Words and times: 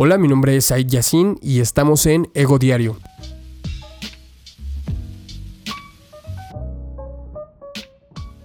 Hola, 0.00 0.16
mi 0.16 0.28
nombre 0.28 0.56
es 0.56 0.66
Said 0.66 0.86
Yassin 0.86 1.40
y 1.42 1.58
estamos 1.58 2.06
en 2.06 2.30
Ego 2.32 2.60
Diario. 2.60 3.00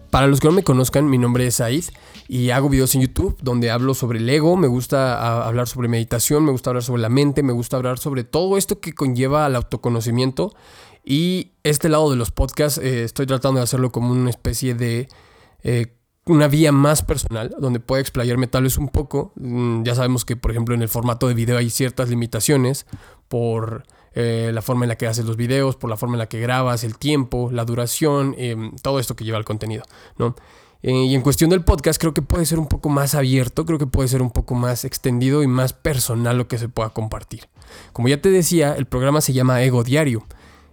Para 0.09 0.25
los 0.25 0.39
que 0.39 0.47
no 0.47 0.53
me 0.55 0.63
conozcan, 0.63 1.07
mi 1.07 1.19
nombre 1.19 1.45
es 1.45 1.53
Said 1.53 1.83
y 2.27 2.49
hago 2.49 2.69
videos 2.69 2.95
en 2.95 3.01
YouTube 3.01 3.37
donde 3.39 3.69
hablo 3.69 3.93
sobre 3.93 4.17
el 4.17 4.27
ego, 4.27 4.57
me 4.57 4.65
gusta 4.65 5.45
hablar 5.45 5.67
sobre 5.67 5.87
meditación, 5.89 6.43
me 6.43 6.51
gusta 6.51 6.71
hablar 6.71 6.81
sobre 6.81 7.03
la 7.03 7.09
mente, 7.09 7.43
me 7.43 7.53
gusta 7.53 7.77
hablar 7.77 7.99
sobre 7.99 8.23
todo 8.23 8.57
esto 8.57 8.79
que 8.79 8.93
conlleva 8.93 9.45
al 9.45 9.55
autoconocimiento 9.55 10.55
y 11.05 11.51
este 11.61 11.87
lado 11.87 12.09
de 12.09 12.15
los 12.15 12.31
podcasts 12.31 12.79
eh, 12.79 13.03
estoy 13.03 13.27
tratando 13.27 13.59
de 13.59 13.65
hacerlo 13.65 13.91
como 13.91 14.11
una 14.11 14.31
especie 14.31 14.73
de 14.73 15.07
eh, 15.61 15.93
una 16.25 16.47
vía 16.47 16.71
más 16.71 17.01
personal, 17.01 17.53
donde 17.59 17.79
pueda 17.79 18.01
explayarme 18.01 18.47
tal 18.47 18.63
vez 18.63 18.77
un 18.77 18.89
poco. 18.89 19.33
Mm, 19.35 19.83
ya 19.83 19.95
sabemos 19.95 20.25
que, 20.25 20.35
por 20.35 20.51
ejemplo, 20.51 20.73
en 20.73 20.81
el 20.81 20.89
formato 20.89 21.27
de 21.27 21.33
video 21.33 21.57
hay 21.57 21.69
ciertas 21.69 22.09
limitaciones 22.09 22.85
por 23.27 23.83
eh, 24.15 24.51
la 24.53 24.61
forma 24.61 24.85
en 24.85 24.89
la 24.89 24.95
que 24.95 25.07
haces 25.07 25.25
los 25.25 25.37
videos, 25.37 25.75
por 25.75 25.89
la 25.89 25.97
forma 25.97 26.15
en 26.15 26.19
la 26.19 26.27
que 26.27 26.39
grabas, 26.39 26.83
el 26.83 26.97
tiempo, 26.97 27.49
la 27.51 27.65
duración, 27.65 28.35
em, 28.37 28.75
todo 28.81 28.99
esto 28.99 29.15
que 29.15 29.25
lleva 29.25 29.37
al 29.37 29.45
contenido, 29.45 29.83
¿no? 30.17 30.35
Eh, 30.83 30.91
y 30.91 31.15
en 31.15 31.21
cuestión 31.21 31.49
del 31.49 31.63
podcast, 31.63 31.99
creo 31.99 32.13
que 32.13 32.21
puede 32.21 32.45
ser 32.45 32.59
un 32.59 32.67
poco 32.67 32.89
más 32.89 33.15
abierto, 33.15 33.65
creo 33.65 33.79
que 33.79 33.87
puede 33.87 34.09
ser 34.09 34.21
un 34.21 34.31
poco 34.31 34.53
más 34.53 34.85
extendido 34.85 35.41
y 35.41 35.47
más 35.47 35.73
personal 35.73 36.37
lo 36.37 36.47
que 36.47 36.57
se 36.57 36.69
pueda 36.69 36.89
compartir. 36.89 37.47
Como 37.93 38.09
ya 38.09 38.21
te 38.21 38.29
decía, 38.29 38.75
el 38.77 38.85
programa 38.85 39.21
se 39.21 39.33
llama 39.33 39.63
Ego 39.63 39.83
Diario. 39.83 40.25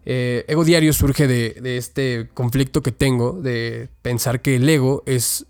Eh, 0.07 0.45
ego 0.49 0.65
diario 0.65 0.93
surge 0.93 1.27
de, 1.27 1.77
este 1.77 2.29
conflicto 2.33 2.83
que 2.83 2.93
tengo 2.93 3.33
de 3.33 3.89
pensar 4.03 4.41
que 4.41 4.57
el 4.57 4.69
ego 4.69 5.03
es, 5.07 5.47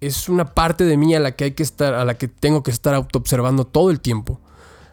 es 0.00 0.28
una 0.28 0.54
parte 0.54 0.84
de 0.84 0.96
mí 0.96 1.14
a 1.14 1.20
la 1.20 1.32
que 1.32 1.44
hay 1.44 1.50
que 1.52 1.62
estar, 1.62 1.94
a 1.94 2.04
la 2.04 2.16
que 2.16 2.28
tengo 2.28 2.62
que 2.62 2.70
estar 2.70 2.94
autoobservando 2.94 3.66
todo 3.66 3.90
el 3.90 4.00
tiempo, 4.00 4.40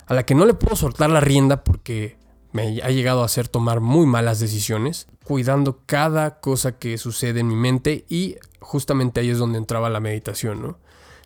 a 0.08 0.14
la 0.14 0.26
que 0.26 0.36
no 0.36 0.46
le 0.46 0.54
puedo 0.54 0.76
soltar 0.76 1.10
la 1.10 1.20
rienda 1.20 1.64
porque 1.64 2.18
me 2.52 2.82
ha 2.82 2.90
llegado 2.90 3.22
a 3.22 3.26
hacer 3.26 3.48
tomar 3.48 3.82
muy 3.82 4.06
malas 4.06 4.40
decisiones, 4.40 5.08
cuidando 5.24 5.82
cada 5.86 6.40
cosa 6.40 6.78
que 6.78 6.98
sucede 6.98 7.42
en 7.42 7.48
mi 7.48 7.56
mente 7.56 8.06
y 8.08 8.38
justamente 8.60 9.20
ahí 9.20 9.30
es 9.30 9.38
donde 9.38 9.58
entraba 9.58 9.90
la 9.90 10.00
meditación, 10.00 10.62
¿no? 10.62 10.80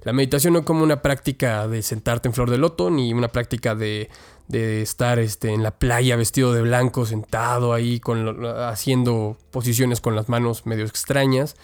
La 0.04 0.14
meditación 0.14 0.54
no 0.54 0.64
como 0.64 0.84
una 0.84 1.02
práctica 1.02 1.68
de 1.68 1.82
sentarte 1.82 2.30
en 2.30 2.34
flor 2.34 2.50
de 2.50 2.58
loto, 2.58 2.90
ni 2.90 3.14
una 3.14 3.28
práctica 3.28 3.76
de, 3.76 4.10
de 4.50 4.82
estar 4.82 5.20
este, 5.20 5.54
en 5.54 5.62
la 5.62 5.72
playa 5.72 6.16
vestido 6.16 6.54
de 6.54 6.64
blanco, 6.64 7.06
sentado 7.06 7.72
ahí, 7.72 8.00
con 8.00 8.46
haciendo 8.46 9.38
posiciones 9.52 10.02
con 10.02 10.16
las 10.16 10.28
manos 10.28 10.66
medio 10.66 10.86
extrañas, 10.86 11.56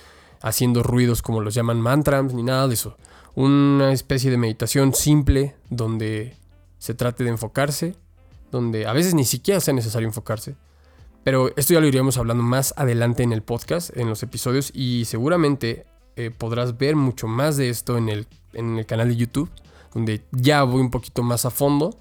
haciendo 0.42 0.84
ruidos 0.84 1.24
como 1.24 1.42
los 1.42 1.56
llaman 1.56 1.82
mantras, 1.82 2.32
ni 2.34 2.44
nada 2.44 2.68
de 2.68 2.76
eso. 2.76 2.96
Una 3.34 3.92
especie 3.92 4.30
de 4.30 4.38
meditación 4.38 4.94
simple 4.94 5.56
donde 5.70 6.38
se 6.78 6.94
trate 6.94 7.24
de 7.24 7.32
enfocarse, 7.32 7.96
donde 8.52 8.86
a 8.86 8.94
veces 8.94 9.16
ni 9.16 9.26
siquiera 9.26 9.60
sea 9.60 9.74
necesario 9.74 10.08
enfocarse. 10.08 10.56
Pero 11.24 11.50
esto 11.58 11.74
ya 11.74 11.80
lo 11.80 11.88
iríamos 11.88 12.20
hablando 12.20 12.44
más 12.44 12.76
adelante 12.78 13.24
en 13.24 13.34
el 13.34 13.42
podcast, 13.42 13.98
en 13.98 14.08
los 14.08 14.22
episodios, 14.22 14.70
y 14.76 15.06
seguramente 15.06 15.88
eh, 16.18 16.30
podrás 16.30 16.78
ver 16.78 16.96
mucho 16.96 17.28
más 17.28 17.58
de 17.58 17.70
esto 17.70 17.98
en 17.98 18.10
el, 18.10 18.28
en 18.54 18.78
el 18.78 18.86
canal 18.86 19.10
de 19.10 19.16
YouTube, 19.16 19.50
donde 19.92 20.24
ya 20.32 20.62
voy 20.62 20.82
un 20.82 20.92
poquito 20.92 21.24
más 21.24 21.46
a 21.46 21.50
fondo 21.50 21.98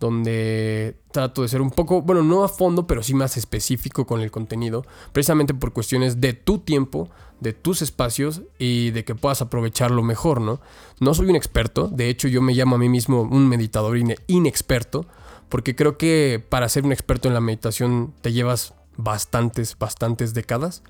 donde 0.00 0.96
trato 1.10 1.42
de 1.42 1.48
ser 1.48 1.60
un 1.60 1.70
poco, 1.70 2.02
bueno, 2.02 2.22
no 2.22 2.44
a 2.44 2.48
fondo, 2.48 2.86
pero 2.86 3.02
sí 3.02 3.14
más 3.14 3.36
específico 3.36 4.06
con 4.06 4.20
el 4.20 4.30
contenido, 4.30 4.84
precisamente 5.12 5.54
por 5.54 5.72
cuestiones 5.72 6.20
de 6.20 6.32
tu 6.32 6.58
tiempo, 6.58 7.10
de 7.40 7.52
tus 7.52 7.82
espacios 7.82 8.42
y 8.58 8.90
de 8.90 9.04
que 9.04 9.14
puedas 9.14 9.42
aprovecharlo 9.42 10.02
mejor, 10.02 10.40
¿no? 10.40 10.60
No 11.00 11.14
soy 11.14 11.26
un 11.26 11.36
experto, 11.36 11.88
de 11.88 12.08
hecho 12.08 12.28
yo 12.28 12.42
me 12.42 12.54
llamo 12.54 12.76
a 12.76 12.78
mí 12.78 12.88
mismo 12.88 13.22
un 13.22 13.48
meditador 13.48 13.98
inexperto, 14.26 15.06
porque 15.48 15.74
creo 15.74 15.96
que 15.96 16.44
para 16.48 16.68
ser 16.68 16.84
un 16.84 16.92
experto 16.92 17.28
en 17.28 17.34
la 17.34 17.40
meditación 17.40 18.12
te 18.20 18.32
llevas 18.32 18.74
bastantes, 18.96 19.76
bastantes 19.78 20.34
décadas. 20.34 20.82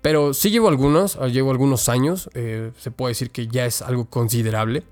Pero 0.00 0.32
sí 0.32 0.50
llevo 0.50 0.68
algunos, 0.68 1.18
llevo 1.32 1.50
algunos 1.50 1.88
años, 1.88 2.30
eh, 2.34 2.70
se 2.78 2.90
puede 2.90 3.10
decir 3.10 3.30
que 3.30 3.48
ya 3.48 3.66
es 3.66 3.82
algo 3.82 4.06
considerable. 4.06 4.84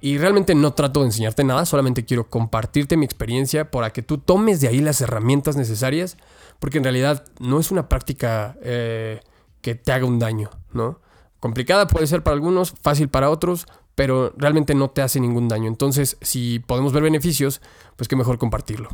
Y 0.00 0.18
realmente 0.18 0.54
no 0.54 0.74
trato 0.74 1.00
de 1.00 1.06
enseñarte 1.06 1.44
nada, 1.44 1.64
solamente 1.64 2.04
quiero 2.04 2.28
compartirte 2.28 2.96
mi 2.96 3.04
experiencia 3.04 3.70
para 3.70 3.90
que 3.90 4.02
tú 4.02 4.18
tomes 4.18 4.60
de 4.60 4.68
ahí 4.68 4.80
las 4.80 5.00
herramientas 5.00 5.56
necesarias, 5.56 6.18
porque 6.58 6.78
en 6.78 6.84
realidad 6.84 7.24
no 7.40 7.58
es 7.58 7.70
una 7.70 7.88
práctica 7.88 8.56
eh, 8.62 9.20
que 9.62 9.74
te 9.74 9.92
haga 9.92 10.04
un 10.04 10.18
daño, 10.18 10.50
¿no? 10.72 11.00
Complicada 11.40 11.86
puede 11.86 12.06
ser 12.06 12.22
para 12.22 12.34
algunos, 12.34 12.74
fácil 12.82 13.08
para 13.08 13.30
otros, 13.30 13.66
pero 13.94 14.32
realmente 14.36 14.74
no 14.74 14.90
te 14.90 15.02
hace 15.02 15.20
ningún 15.20 15.48
daño. 15.48 15.68
Entonces, 15.68 16.16
si 16.20 16.58
podemos 16.58 16.92
ver 16.92 17.02
beneficios, 17.02 17.60
pues 17.96 18.08
qué 18.08 18.16
mejor 18.16 18.38
compartirlo. 18.38 18.88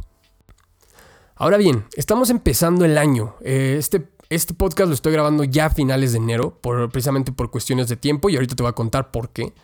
Ahora 1.36 1.56
bien, 1.56 1.86
estamos 1.96 2.28
empezando 2.28 2.84
el 2.84 2.98
año. 2.98 3.34
Eh, 3.40 3.76
este, 3.78 4.08
este 4.28 4.52
podcast 4.52 4.88
lo 4.88 4.94
estoy 4.94 5.12
grabando 5.12 5.42
ya 5.44 5.66
a 5.66 5.70
finales 5.70 6.12
de 6.12 6.18
enero, 6.18 6.58
precisamente 6.60 7.32
por 7.32 7.50
cuestiones 7.50 7.88
de 7.88 7.96
tiempo, 7.96 8.28
y 8.28 8.34
ahorita 8.34 8.56
te 8.56 8.62
voy 8.62 8.70
a 8.70 8.74
contar 8.74 9.10
por 9.10 9.30
qué. 9.30 9.54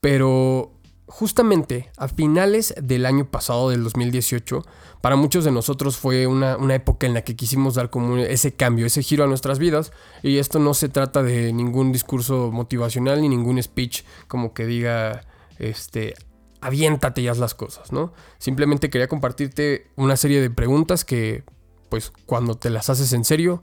Pero 0.00 0.73
justamente 1.06 1.90
a 1.96 2.08
finales 2.08 2.74
del 2.80 3.06
año 3.06 3.30
pasado, 3.30 3.70
del 3.70 3.84
2018, 3.84 4.62
para 5.00 5.16
muchos 5.16 5.44
de 5.44 5.52
nosotros 5.52 5.96
fue 5.96 6.26
una, 6.26 6.56
época 6.74 7.06
en 7.06 7.14
la 7.14 7.22
que 7.22 7.36
quisimos 7.36 7.74
dar 7.74 7.90
como 7.90 8.16
ese 8.16 8.54
cambio, 8.54 8.86
ese 8.86 9.02
giro 9.02 9.24
a 9.24 9.26
nuestras 9.26 9.58
vidas. 9.58 9.92
Y 10.22 10.38
esto 10.38 10.58
no 10.58 10.72
se 10.74 10.88
trata 10.88 11.22
de 11.22 11.52
ningún 11.52 11.92
discurso 11.92 12.50
motivacional 12.50 13.20
ni 13.20 13.28
ningún 13.28 13.62
speech 13.62 14.04
como 14.28 14.54
que 14.54 14.64
diga, 14.64 15.22
este, 15.58 16.14
aviéntate 16.60 17.22
ya 17.22 17.34
las 17.34 17.54
cosas, 17.54 17.92
¿no? 17.92 18.14
Simplemente 18.38 18.88
quería 18.88 19.06
compartirte 19.06 19.90
una 19.96 20.16
serie 20.16 20.40
de 20.40 20.48
preguntas 20.48 21.04
que, 21.04 21.44
pues, 21.90 22.10
cuando 22.24 22.56
te 22.56 22.70
las 22.70 22.88
haces 22.88 23.12
en 23.12 23.24
serio, 23.24 23.62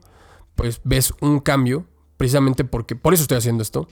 pues 0.54 0.80
ves 0.84 1.12
un 1.20 1.40
cambio, 1.40 1.86
precisamente 2.16 2.64
porque, 2.64 2.94
por 2.94 3.14
eso 3.14 3.22
estoy 3.24 3.38
haciendo 3.38 3.62
esto. 3.62 3.88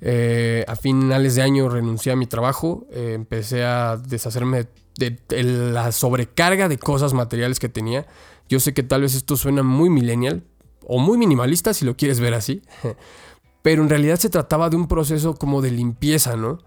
Eh, 0.00 0.64
a 0.68 0.76
finales 0.76 1.34
de 1.34 1.42
año 1.42 1.68
renuncié 1.68 2.12
a 2.12 2.16
mi 2.16 2.26
trabajo, 2.26 2.86
eh, 2.90 3.12
empecé 3.14 3.64
a 3.64 3.96
deshacerme 3.96 4.68
de, 4.98 5.18
la 5.42 5.90
sobrecarga 5.92 6.68
de 6.68 6.78
cosas 6.78 7.14
materiales 7.14 7.58
que 7.58 7.68
tenía. 7.68 8.06
Yo 8.48 8.60
sé 8.60 8.74
que 8.74 8.82
tal 8.82 9.02
vez 9.02 9.14
esto 9.14 9.36
suena 9.36 9.62
muy 9.62 9.90
millennial 9.90 10.44
o 10.86 10.98
muy 10.98 11.18
minimalista 11.18 11.74
si 11.74 11.84
lo 11.84 11.96
quieres 11.96 12.20
ver 12.20 12.34
así, 12.34 12.62
pero 13.62 13.82
en 13.82 13.88
realidad 13.88 14.18
se 14.18 14.30
trataba 14.30 14.70
de 14.70 14.76
un 14.76 14.86
proceso 14.86 15.34
como 15.34 15.62
de 15.62 15.70
limpieza, 15.70 16.36
¿no? 16.36 16.58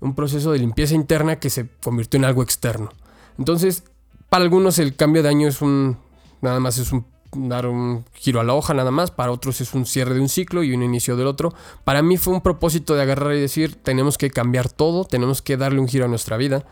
Un 0.00 0.14
proceso 0.14 0.52
de 0.52 0.60
limpieza 0.60 0.94
interna 0.94 1.40
que 1.40 1.50
se 1.50 1.68
convirtió 1.82 2.18
en 2.18 2.24
algo 2.24 2.42
externo. 2.42 2.90
Entonces, 3.36 3.82
para 4.28 4.44
algunos 4.44 4.78
el 4.78 4.94
cambio 4.94 5.22
de 5.22 5.28
año 5.28 5.48
es 5.48 5.60
un, 5.60 5.98
nada 6.40 6.60
más 6.60 6.78
es 6.78 6.92
un 6.92 7.04
dar 7.32 7.66
un 7.66 8.04
giro 8.14 8.40
a 8.40 8.44
la 8.44 8.54
hoja 8.54 8.74
nada 8.74 8.90
más, 8.90 9.10
para 9.10 9.32
otros 9.32 9.60
es 9.60 9.74
un 9.74 9.86
cierre 9.86 10.14
de 10.14 10.20
un 10.20 10.28
ciclo 10.28 10.62
y 10.62 10.72
un 10.72 10.82
inicio 10.82 11.16
del 11.16 11.26
otro. 11.26 11.52
Para 11.84 12.02
mí 12.02 12.16
fue 12.16 12.34
un 12.34 12.40
propósito 12.40 12.94
de 12.94 13.02
agarrar 13.02 13.34
y 13.34 13.40
decir, 13.40 13.76
tenemos 13.76 14.18
que 14.18 14.30
cambiar 14.30 14.68
todo, 14.68 15.04
tenemos 15.04 15.42
que 15.42 15.56
darle 15.56 15.80
un 15.80 15.88
giro 15.88 16.04
a 16.04 16.08
nuestra 16.08 16.36
vida. 16.36 16.64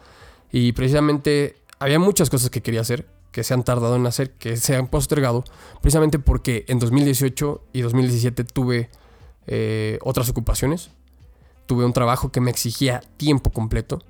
Y 0.53 0.73
precisamente 0.73 1.57
había 1.79 1.99
muchas 1.99 2.31
cosas 2.31 2.51
que 2.51 2.63
quería 2.63 2.81
hacer, 2.81 3.07
que 3.33 3.45
se 3.45 3.55
han 3.55 3.65
tardado 3.65 3.97
en 3.97 4.07
hacer, 4.07 4.33
que 4.33 4.57
se 4.57 4.77
han 4.77 4.87
postergado, 4.87 5.45
precisamente 5.83 6.19
porque 6.19 6.65
en 6.69 6.79
2018 6.79 7.63
y 7.73 7.83
2017 7.83 8.45
tuve 8.45 8.89
eh, 9.47 9.99
otras 10.03 10.29
ocupaciones, 10.31 10.91
tuve 11.67 11.85
un 11.85 11.93
trabajo 11.93 12.33
que 12.33 12.41
me 12.41 12.51
exigía 12.51 13.03
tiempo 13.19 13.51
completo, 13.51 14.03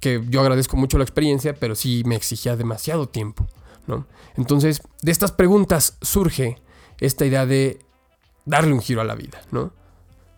que 0.00 0.22
yo 0.28 0.40
agradezco 0.40 0.76
mucho 0.76 0.98
la 0.98 1.04
experiencia, 1.04 1.54
pero 1.54 1.74
sí 1.74 2.02
me 2.06 2.16
exigía 2.16 2.56
demasiado 2.56 3.08
tiempo. 3.08 3.46
Entonces, 4.36 4.82
de 5.02 5.12
estas 5.12 5.32
preguntas 5.32 5.96
surge 6.00 6.58
esta 7.00 7.26
idea 7.26 7.46
de 7.46 7.80
darle 8.44 8.72
un 8.72 8.80
giro 8.80 9.00
a 9.00 9.04
la 9.04 9.14
vida, 9.14 9.42
¿no? 9.50 9.72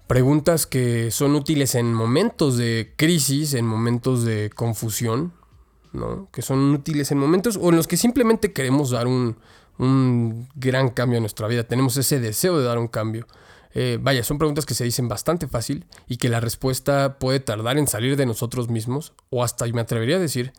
Preguntas 0.06 0.66
que 0.66 1.10
son 1.10 1.34
útiles 1.34 1.74
en 1.74 1.94
momentos 1.94 2.56
de 2.56 2.92
crisis, 2.96 3.54
en 3.54 3.66
momentos 3.66 4.24
de 4.24 4.50
confusión, 4.54 5.32
¿no? 5.92 6.28
Que 6.30 6.42
son 6.42 6.74
útiles 6.74 7.10
en 7.10 7.18
momentos 7.18 7.58
o 7.60 7.70
en 7.70 7.76
los 7.76 7.86
que 7.86 7.96
simplemente 7.96 8.52
queremos 8.52 8.90
dar 8.90 9.06
un, 9.06 9.36
gran 10.54 10.90
cambio 10.90 11.18
a 11.18 11.20
nuestra 11.20 11.48
vida, 11.48 11.64
tenemos 11.64 11.96
ese 11.96 12.20
deseo 12.20 12.58
de 12.58 12.64
dar 12.64 12.78
un 12.78 12.88
cambio. 12.88 13.26
Eh, 13.76 13.98
vaya, 14.00 14.22
son 14.22 14.38
preguntas 14.38 14.66
que 14.66 14.74
se 14.74 14.84
dicen 14.84 15.08
bastante 15.08 15.48
fácil 15.48 15.86
y 16.06 16.18
que 16.18 16.28
la 16.28 16.38
respuesta 16.38 17.18
puede 17.18 17.40
tardar 17.40 17.76
en 17.76 17.88
salir 17.88 18.16
de 18.16 18.24
nosotros 18.24 18.68
mismos 18.68 19.14
o 19.30 19.42
hasta 19.42 19.66
me 19.66 19.80
atrevería 19.80 20.14
a 20.16 20.20
decir 20.20 20.52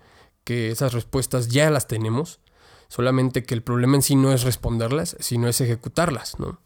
que 0.43 0.69
esas 0.69 0.91
respuestas 0.91 1.47
ya 1.47 1.69
las 1.69 1.87
tenemos 1.87 2.41
solamente 2.87 3.43
que 3.43 3.53
el 3.53 3.63
problema 3.63 3.95
en 3.95 4.01
sí 4.01 4.15
no 4.15 4.31
es 4.31 4.43
responderlas, 4.43 5.17
sino 5.19 5.47
es 5.47 5.61
ejecutarlas, 5.61 6.39
¿no? 6.39 6.59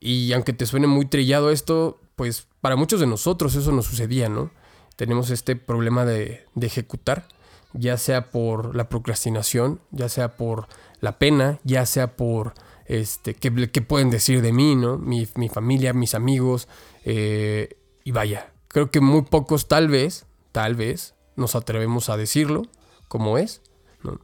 Y 0.00 0.32
aunque 0.32 0.52
te 0.52 0.66
suene 0.66 0.86
muy 0.86 1.06
trillado 1.06 1.50
esto, 1.50 1.98
pues 2.16 2.46
para 2.60 2.76
muchos 2.76 3.00
de 3.00 3.06
nosotros 3.06 3.54
eso 3.54 3.72
nos 3.72 3.86
sucedía, 3.86 4.28
¿no? 4.28 4.50
Tenemos 4.96 5.30
este 5.30 5.56
problema 5.56 6.04
de, 6.04 6.46
ejecutar, 6.60 7.26
ya 7.72 7.96
sea 7.96 8.30
por 8.30 8.76
la 8.76 8.88
procrastinación, 8.88 9.80
ya 9.90 10.08
sea 10.08 10.36
por 10.36 10.68
la 11.00 11.18
pena, 11.18 11.58
ya 11.64 11.86
sea 11.86 12.16
por 12.16 12.54
este, 12.86 13.34
qué, 13.34 13.50
pueden 13.82 14.10
decir 14.10 14.42
de 14.42 14.52
mí, 14.52 14.76
¿no? 14.76 14.98
Mi, 14.98 15.26
familia, 15.48 15.92
mis 15.92 16.14
amigos, 16.14 16.68
eh, 17.04 17.76
y 18.04 18.12
vaya, 18.12 18.52
creo 18.68 18.90
que 18.90 19.00
muy 19.00 19.22
pocos 19.22 19.66
tal 19.66 19.88
vez, 19.88 20.26
tal 20.52 20.74
vez, 20.74 21.14
nos 21.36 21.56
atrevemos 21.56 22.10
a 22.10 22.16
decirlo, 22.16 22.62
como 23.08 23.38
es, 23.38 23.62
¿no? 24.02 24.20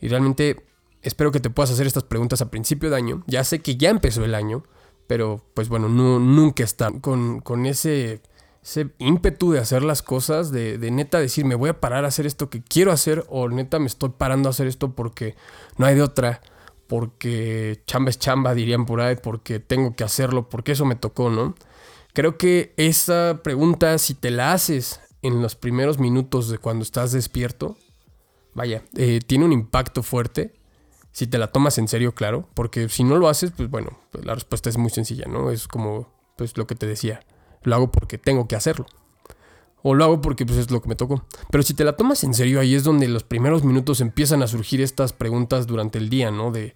Y 0.00 0.08
realmente 0.08 0.66
espero 1.02 1.32
que 1.32 1.40
te 1.40 1.50
puedas 1.50 1.70
hacer 1.70 1.86
estas 1.86 2.04
preguntas 2.04 2.40
a 2.42 2.50
principio 2.50 2.90
de 2.90 2.96
año. 2.96 3.22
Ya 3.26 3.44
sé 3.44 3.60
que 3.60 3.76
ya 3.76 3.90
empezó 3.90 4.24
el 4.24 4.34
año, 4.34 4.64
pero 5.06 5.44
pues 5.54 5.68
bueno, 5.68 5.88
no, 5.88 6.18
nunca 6.18 6.62
está 6.62 6.90
con, 7.00 7.40
con 7.40 7.66
ese, 7.66 8.20
ese, 8.62 8.90
ímpetu 8.98 9.52
de 9.52 9.58
hacer 9.58 9.82
las 9.82 10.02
cosas, 10.02 10.50
de, 10.50 10.78
de, 10.78 10.90
neta 10.90 11.18
decir, 11.18 11.44
me 11.44 11.54
voy 11.54 11.70
a 11.70 11.80
parar 11.80 12.04
a 12.04 12.08
hacer 12.08 12.26
esto 12.26 12.50
que 12.50 12.62
quiero 12.62 12.92
hacer, 12.92 13.24
o 13.28 13.48
neta 13.48 13.78
me 13.78 13.86
estoy 13.86 14.10
parando 14.10 14.48
a 14.48 14.50
hacer 14.50 14.66
esto 14.66 14.94
porque 14.94 15.34
no 15.78 15.86
hay 15.86 15.94
de 15.94 16.02
otra, 16.02 16.40
porque 16.86 17.82
chamba 17.86 18.10
es 18.10 18.18
chamba, 18.18 18.54
dirían 18.54 18.86
por 18.86 19.00
ahí, 19.00 19.16
porque 19.16 19.60
tengo 19.60 19.94
que 19.96 20.04
hacerlo, 20.04 20.48
porque 20.48 20.72
eso 20.72 20.84
me 20.84 20.96
tocó, 20.96 21.30
¿no? 21.30 21.54
Creo 22.12 22.36
que 22.36 22.74
esa 22.76 23.40
pregunta, 23.42 23.96
si 23.98 24.14
te 24.14 24.30
la 24.30 24.52
haces 24.52 25.00
en 25.22 25.42
los 25.42 25.54
primeros 25.54 25.98
minutos 25.98 26.48
de 26.48 26.58
cuando 26.58 26.82
estás 26.82 27.12
despierto, 27.12 27.76
vaya, 28.54 28.82
eh, 28.96 29.20
tiene 29.26 29.44
un 29.44 29.52
impacto 29.52 30.02
fuerte 30.02 30.52
si 31.12 31.26
te 31.26 31.38
la 31.38 31.48
tomas 31.48 31.78
en 31.78 31.88
serio, 31.88 32.14
claro, 32.14 32.48
porque 32.54 32.88
si 32.88 33.04
no 33.04 33.16
lo 33.16 33.28
haces, 33.28 33.52
pues 33.56 33.68
bueno, 33.68 33.98
pues 34.10 34.24
la 34.24 34.34
respuesta 34.34 34.68
es 34.68 34.76
muy 34.76 34.90
sencilla, 34.90 35.26
¿no? 35.28 35.50
Es 35.50 35.68
como, 35.68 36.12
pues 36.36 36.56
lo 36.56 36.66
que 36.66 36.74
te 36.74 36.86
decía, 36.86 37.20
lo 37.62 37.74
hago 37.74 37.90
porque 37.90 38.18
tengo 38.18 38.48
que 38.48 38.56
hacerlo. 38.56 38.86
O 39.82 39.94
lo 39.94 40.04
hago 40.04 40.20
porque 40.20 40.44
pues 40.44 40.58
es 40.58 40.70
lo 40.70 40.82
que 40.82 40.88
me 40.88 40.94
tocó. 40.94 41.24
Pero 41.50 41.62
si 41.62 41.72
te 41.72 41.84
la 41.84 41.96
tomas 41.96 42.22
en 42.22 42.34
serio, 42.34 42.60
ahí 42.60 42.74
es 42.74 42.84
donde 42.84 43.08
los 43.08 43.24
primeros 43.24 43.64
minutos 43.64 44.02
empiezan 44.02 44.42
a 44.42 44.46
surgir 44.46 44.82
estas 44.82 45.14
preguntas 45.14 45.66
durante 45.66 45.98
el 45.98 46.10
día, 46.10 46.30
¿no? 46.30 46.50
De, 46.50 46.74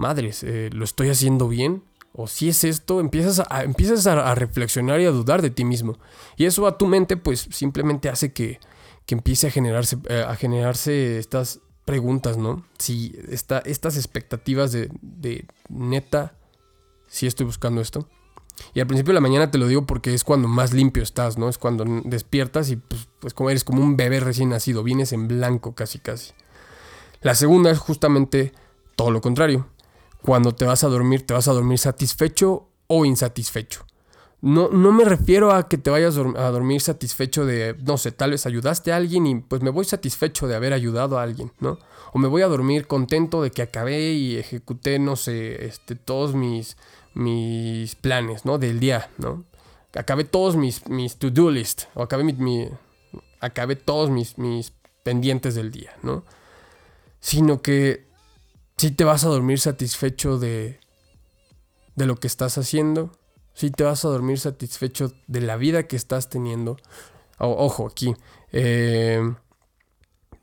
madres, 0.00 0.42
eh, 0.42 0.70
¿lo 0.72 0.84
estoy 0.84 1.10
haciendo 1.10 1.46
bien? 1.46 1.84
O 2.12 2.26
si 2.26 2.48
es 2.48 2.64
esto, 2.64 2.98
empiezas, 2.98 3.40
a, 3.48 3.62
empiezas 3.62 4.04
a, 4.08 4.34
reflexionar 4.34 5.00
y 5.00 5.04
a 5.04 5.10
dudar 5.10 5.42
de 5.42 5.50
ti 5.50 5.64
mismo. 5.64 5.98
Y 6.36 6.46
eso 6.46 6.66
a 6.66 6.76
tu 6.76 6.86
mente, 6.86 7.16
pues 7.16 7.46
simplemente 7.52 8.08
hace 8.08 8.32
que, 8.32 8.58
que 9.06 9.14
empiece 9.14 9.46
a 9.46 9.50
generarse, 9.50 9.96
eh, 10.08 10.24
a 10.26 10.34
generarse 10.34 11.18
estas 11.18 11.60
preguntas, 11.90 12.36
¿no? 12.36 12.64
Si 12.78 13.18
está, 13.30 13.58
estas 13.66 13.96
expectativas 13.96 14.70
de, 14.70 15.44
neta, 15.68 16.34
si 17.08 17.26
estoy 17.26 17.46
buscando 17.46 17.80
esto. 17.80 18.06
Y 18.74 18.78
al 18.78 18.86
principio 18.86 19.10
de 19.10 19.14
la 19.14 19.20
mañana 19.20 19.50
te 19.50 19.58
lo 19.58 19.66
digo 19.66 19.86
porque 19.86 20.14
es 20.14 20.22
cuando 20.22 20.46
más 20.46 20.72
limpio 20.72 21.02
estás, 21.02 21.36
¿no? 21.36 21.48
Es 21.48 21.58
cuando 21.58 21.84
despiertas 22.04 22.70
y 22.70 22.76
pues, 22.76 23.08
pues 23.18 23.34
como 23.34 23.50
eres 23.50 23.64
como 23.64 23.82
un 23.82 23.96
bebé 23.96 24.20
recién 24.20 24.50
nacido, 24.50 24.84
vienes 24.84 25.12
en 25.12 25.26
blanco 25.26 25.74
casi 25.74 25.98
casi. 25.98 26.30
La 27.22 27.34
segunda 27.34 27.72
es 27.72 27.78
justamente 27.80 28.52
todo 28.94 29.10
lo 29.10 29.20
contrario. 29.20 29.66
Cuando 30.22 30.54
te 30.54 30.66
vas 30.66 30.84
a 30.84 30.88
dormir, 30.88 31.26
te 31.26 31.34
vas 31.34 31.48
a 31.48 31.52
dormir 31.52 31.80
satisfecho 31.80 32.68
o 32.86 33.04
insatisfecho. 33.04 33.84
No, 34.42 34.68
no 34.70 34.90
me 34.92 35.04
refiero 35.04 35.52
a 35.52 35.68
que 35.68 35.76
te 35.76 35.90
vayas 35.90 36.16
a 36.16 36.50
dormir 36.50 36.80
satisfecho 36.80 37.44
de, 37.44 37.76
no 37.84 37.98
sé, 37.98 38.10
tal 38.10 38.30
vez 38.30 38.46
ayudaste 38.46 38.90
a 38.90 38.96
alguien 38.96 39.26
y 39.26 39.34
pues 39.36 39.60
me 39.60 39.68
voy 39.68 39.84
satisfecho 39.84 40.48
de 40.48 40.56
haber 40.56 40.72
ayudado 40.72 41.18
a 41.18 41.22
alguien, 41.22 41.52
¿no? 41.60 41.78
O 42.14 42.18
me 42.18 42.26
voy 42.26 42.40
a 42.40 42.46
dormir 42.46 42.86
contento 42.86 43.42
de 43.42 43.50
que 43.50 43.60
acabé 43.60 44.12
y 44.12 44.38
ejecuté, 44.38 44.98
no 44.98 45.16
sé, 45.16 45.66
este, 45.66 45.94
todos 45.94 46.34
mis, 46.34 46.78
mis 47.12 47.94
planes, 47.96 48.46
¿no? 48.46 48.56
Del 48.56 48.80
día, 48.80 49.10
¿no? 49.18 49.44
Acabé 49.94 50.24
todos 50.24 50.56
mis, 50.56 50.88
mis 50.88 51.16
to-do 51.16 51.50
list, 51.50 51.82
o 51.94 52.02
acabé, 52.02 52.24
mi, 52.24 52.68
acabé 53.40 53.76
todos 53.76 54.08
mis, 54.08 54.38
mis 54.38 54.72
pendientes 55.02 55.54
del 55.54 55.70
día, 55.70 55.92
¿no? 56.02 56.24
Sino 57.20 57.60
que 57.60 58.06
si 58.78 58.90
te 58.90 59.04
vas 59.04 59.24
a 59.24 59.28
dormir 59.28 59.60
satisfecho 59.60 60.38
de, 60.38 60.80
de 61.94 62.06
lo 62.06 62.16
que 62.16 62.26
estás 62.26 62.56
haciendo, 62.56 63.12
si 63.60 63.70
te 63.70 63.84
vas 63.84 64.06
a 64.06 64.08
dormir 64.08 64.40
satisfecho 64.40 65.12
de 65.26 65.42
la 65.42 65.58
vida 65.58 65.82
que 65.82 65.94
estás 65.94 66.30
teniendo. 66.30 66.78
ojo, 67.36 67.86
aquí. 67.86 68.14
Eh, 68.52 69.20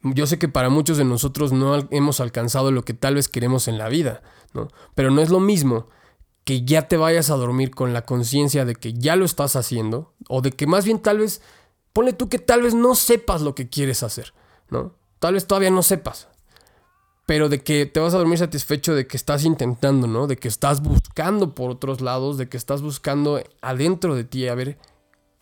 yo 0.04 0.28
sé 0.28 0.38
que 0.38 0.48
para 0.48 0.70
muchos 0.70 0.98
de 0.98 1.04
nosotros 1.04 1.52
no 1.52 1.88
hemos 1.90 2.20
alcanzado 2.20 2.72
lo 2.72 2.86
que 2.86 2.94
tal 2.94 3.16
vez 3.16 3.28
queremos 3.28 3.68
en 3.68 3.80
la 3.80 3.90
vida, 3.90 4.22
¿no? 4.54 4.68
Pero 4.94 5.10
no 5.10 5.22
es 5.22 5.32
lo 5.32 5.40
mismo 5.40 5.88
que 6.44 6.64
ya 6.64 6.88
te 6.88 6.96
vayas 6.96 7.32
a 7.32 7.38
dormir 7.38 7.72
con 7.72 7.92
la 7.92 8.04
conciencia 8.04 8.66
de 8.66 8.76
que 8.76 8.94
ya 8.94 9.16
lo 9.16 9.26
estás 9.26 9.56
haciendo, 9.56 10.14
o 10.30 10.42
de 10.42 10.52
que 10.52 10.68
más 10.68 10.86
bien 10.86 11.00
tal 11.00 11.18
vez, 11.18 11.42
ponle 11.94 12.14
tú 12.14 12.30
que 12.30 12.38
tal 12.38 12.62
vez 12.62 12.76
no 12.76 12.94
sepas 12.94 13.42
lo 13.42 13.56
que 13.56 13.68
quieres 13.68 14.04
hacer, 14.04 14.36
¿no? 14.70 14.94
Tal 15.18 15.34
vez 15.34 15.48
todavía 15.48 15.72
no 15.72 15.82
sepas, 15.82 16.30
pero 17.28 17.50
de 17.50 17.60
que 17.60 17.86
te 17.86 18.00
vas 18.00 18.14
a 18.14 18.18
dormir 18.20 18.38
satisfecho 18.38 18.96
de 18.96 19.06
que 19.06 19.18
estás 19.18 19.44
intentando, 19.44 20.08
¿no? 20.08 20.28
De 20.28 20.38
que 20.38 20.48
estás 20.48 20.82
buscando 20.82 21.54
por 21.54 21.70
otros 21.70 22.00
lados, 22.00 22.38
de 22.38 22.48
que 22.48 22.56
estás 22.56 22.82
buscando 22.82 23.44
adentro 23.62 24.16
de 24.16 24.24
ti 24.24 24.48
a 24.48 24.56
ver 24.56 24.78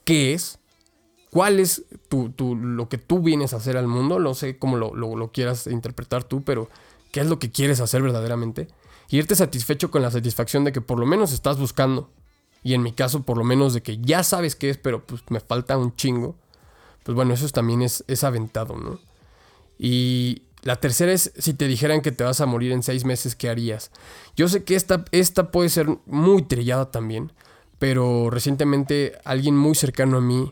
qué 0.03 0.33
es, 0.33 0.57
cuál 1.29 1.59
es 1.59 1.83
tu, 2.09 2.55
lo 2.55 2.89
que 2.89 2.97
tú 2.97 3.21
vienes 3.21 3.53
a 3.53 3.57
hacer 3.57 3.77
al 3.77 3.87
mundo, 3.87 4.17
no 4.17 4.33
sé 4.33 4.57
cómo 4.57 4.77
lo, 4.77 4.95
lo, 4.95 5.31
quieras 5.31 5.67
interpretar 5.67 6.23
tú, 6.23 6.43
pero 6.43 6.69
qué 7.11 7.19
es 7.19 7.27
lo 7.27 7.37
que 7.37 7.51
quieres 7.51 7.79
hacer 7.81 8.01
verdaderamente. 8.01 8.67
Y 9.09 9.19
irte 9.19 9.35
satisfecho 9.35 9.91
con 9.91 10.01
la 10.01 10.09
satisfacción 10.09 10.63
de 10.63 10.71
que 10.71 10.81
por 10.81 10.97
lo 10.97 11.05
menos 11.05 11.33
estás 11.33 11.59
buscando. 11.59 12.09
Y 12.63 12.73
en 12.73 12.81
mi 12.81 12.93
caso, 12.93 13.21
por 13.21 13.37
lo 13.37 13.43
menos 13.43 13.75
de 13.75 13.83
que 13.83 13.99
ya 13.99 14.23
sabes 14.23 14.55
qué 14.55 14.71
es, 14.71 14.79
pero 14.79 15.05
pues 15.05 15.21
me 15.29 15.39
falta 15.39 15.77
un 15.77 15.95
chingo. 15.95 16.35
Pues 17.03 17.15
bueno, 17.15 17.35
eso 17.35 17.47
también 17.49 17.83
es, 17.83 18.03
es 18.07 18.23
aventado, 18.23 18.75
¿no? 18.75 18.97
Y, 19.77 20.41
la 20.65 20.77
tercera 20.77 21.13
es 21.13 21.31
si 21.37 21.53
te 21.53 21.67
dijeran 21.67 22.01
que 22.01 22.11
te 22.11 22.23
vas 22.23 22.41
a 22.41 22.47
morir 22.47 22.71
en 22.71 22.81
seis 22.81 23.05
meses, 23.05 23.35
¿qué 23.35 23.49
harías? 23.49 23.91
Yo 24.35 24.47
sé 24.47 24.63
que 24.63 24.75
esta, 24.75 25.05
esta 25.11 25.51
puede 25.51 25.69
ser 25.69 25.87
muy 26.07 26.41
trillada 26.41 26.89
también, 26.89 27.31
pero 27.77 28.31
recientemente 28.31 29.13
alguien 29.25 29.55
muy 29.55 29.75
cercano 29.75 30.17
a 30.17 30.21
mí 30.21 30.51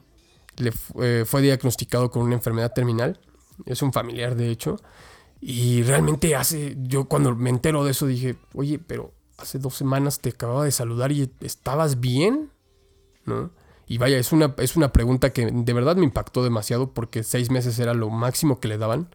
le 0.58 0.72
eh, 1.02 1.26
fue 1.26 1.42
diagnosticado 1.42 2.12
con 2.12 2.22
una 2.22 2.36
enfermedad 2.36 2.74
terminal. 2.74 3.20
Es 3.66 3.82
un 3.82 3.92
familiar, 3.92 4.36
de 4.36 4.50
hecho. 4.50 4.78
Y 5.42 5.82
realmente 5.82 6.36
hace, 6.36 6.78
yo 6.78 7.06
cuando 7.06 7.36
me 7.36 7.50
entero 7.50 7.84
de 7.84 7.90
eso 7.90 8.06
dije, 8.06 8.36
oye, 8.54 8.78
pero 8.78 9.16
hace 9.40 9.58
dos 9.58 9.74
semanas 9.74 10.20
te 10.20 10.30
acababa 10.30 10.66
de 10.66 10.72
saludar 10.72 11.12
y 11.12 11.28
estabas 11.42 12.00
bien, 12.00 12.52
¿no? 13.26 13.50
Y 13.88 13.98
vaya, 13.98 14.20
es 14.20 14.32
una, 14.32 14.54
es 14.60 14.76
una 14.76 14.94
pregunta 14.94 15.34
que 15.34 15.50
de 15.52 15.74
verdad 15.74 15.96
me 15.96 16.04
impactó 16.04 16.44
demasiado 16.44 16.94
porque 16.94 17.24
seis 17.24 17.50
meses 17.50 17.80
era 17.80 17.96
lo 17.96 18.12
máximo 18.12 18.60
que 18.60 18.68
le 18.68 18.78
daban. 18.78 19.10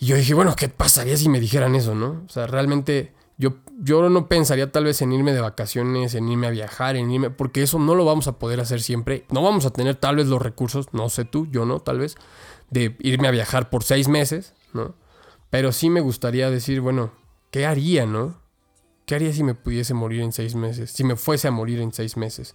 Y 0.00 0.06
yo 0.06 0.16
dije, 0.16 0.32
bueno, 0.32 0.56
¿qué 0.56 0.70
pasaría 0.70 1.16
si 1.18 1.28
me 1.28 1.40
dijeran 1.40 1.74
eso, 1.74 1.94
no? 1.94 2.24
O 2.26 2.28
sea, 2.30 2.46
realmente 2.46 3.12
yo, 3.36 3.56
yo 3.78 4.08
no 4.08 4.28
pensaría 4.28 4.72
tal 4.72 4.84
vez 4.84 5.02
en 5.02 5.12
irme 5.12 5.34
de 5.34 5.42
vacaciones, 5.42 6.14
en 6.14 6.26
irme 6.26 6.46
a 6.46 6.50
viajar, 6.50 6.96
en 6.96 7.10
irme, 7.10 7.28
porque 7.28 7.62
eso 7.62 7.78
no 7.78 7.94
lo 7.94 8.06
vamos 8.06 8.26
a 8.26 8.38
poder 8.38 8.60
hacer 8.60 8.80
siempre. 8.80 9.26
No 9.28 9.42
vamos 9.42 9.66
a 9.66 9.70
tener 9.70 9.96
tal 9.96 10.16
vez 10.16 10.26
los 10.26 10.40
recursos, 10.40 10.86
no 10.92 11.10
sé 11.10 11.26
tú, 11.26 11.46
yo 11.50 11.66
no, 11.66 11.80
tal 11.80 11.98
vez, 11.98 12.16
de 12.70 12.96
irme 13.00 13.28
a 13.28 13.30
viajar 13.30 13.68
por 13.68 13.84
seis 13.84 14.08
meses, 14.08 14.54
¿no? 14.72 14.94
Pero 15.50 15.70
sí 15.70 15.90
me 15.90 16.00
gustaría 16.00 16.50
decir, 16.50 16.80
bueno, 16.80 17.12
¿qué 17.50 17.66
haría, 17.66 18.06
no? 18.06 18.40
¿Qué 19.04 19.16
haría 19.16 19.34
si 19.34 19.44
me 19.44 19.54
pudiese 19.54 19.92
morir 19.92 20.22
en 20.22 20.32
seis 20.32 20.54
meses? 20.54 20.92
Si 20.92 21.04
me 21.04 21.16
fuese 21.16 21.48
a 21.48 21.50
morir 21.50 21.78
en 21.80 21.92
seis 21.92 22.16
meses. 22.16 22.54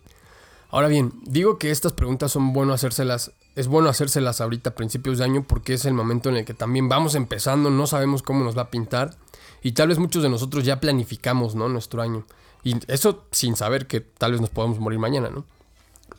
Ahora 0.72 0.88
bien, 0.88 1.14
digo 1.26 1.60
que 1.60 1.70
estas 1.70 1.94
preguntas 1.94 2.32
son 2.32 2.54
bueno 2.54 2.74
hacérselas, 2.74 3.34
es 3.56 3.68
bueno 3.68 3.90
hacérselas 3.90 4.42
ahorita 4.42 4.72
a 4.72 4.76
principios 4.76 5.18
de 5.18 5.24
año 5.24 5.46
porque 5.48 5.74
es 5.74 5.86
el 5.86 5.94
momento 5.94 6.30
en 6.30 6.38
el 6.38 6.46
que 6.46 6.54
también 6.54 6.90
vamos 6.90 7.16
empezando, 7.16 7.70
no 7.70 7.88
sabemos 7.88 8.22
cómo 8.22 8.44
nos 8.44 8.58
va 8.58 8.64
a 8.64 8.70
pintar 8.70 9.16
y 9.62 9.72
tal 9.72 9.88
vez 9.88 9.98
muchos 9.98 10.22
de 10.24 10.30
nosotros 10.30 10.64
ya 10.64 10.80
planificamos, 10.80 11.56
¿no? 11.56 11.70
Nuestro 11.70 12.02
año. 12.02 12.26
Y 12.64 12.76
eso 12.92 13.26
sin 13.32 13.56
saber 13.56 13.88
que 13.88 14.02
tal 14.02 14.34
vez 14.34 14.42
nos 14.42 14.50
podamos 14.50 14.80
morir 14.80 15.00
mañana, 15.00 15.30
¿no? 15.30 15.46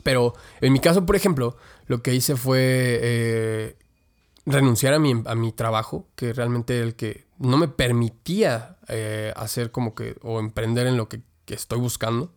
Pero 0.03 0.33
en 0.61 0.73
mi 0.73 0.79
caso, 0.79 1.05
por 1.05 1.15
ejemplo, 1.15 1.57
lo 1.87 2.01
que 2.01 2.13
hice 2.13 2.35
fue 2.35 2.99
eh, 3.01 3.77
renunciar 4.45 4.93
a 4.93 4.99
mi, 4.99 5.13
a 5.25 5.35
mi 5.35 5.51
trabajo, 5.51 6.07
que 6.15 6.33
realmente 6.33 6.81
el 6.81 6.95
que 6.95 7.25
no 7.37 7.57
me 7.57 7.67
permitía 7.67 8.77
eh, 8.87 9.33
hacer 9.35 9.71
como 9.71 9.95
que, 9.95 10.17
o 10.23 10.39
emprender 10.39 10.87
en 10.87 10.97
lo 10.97 11.07
que 11.07 11.21
estoy 11.47 11.79
buscando 11.79 12.31